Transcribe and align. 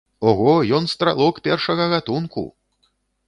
Ого, 0.29 0.53
ён 0.77 0.87
стралок 0.93 1.35
першага 1.47 1.87
гатунку! 1.93 2.47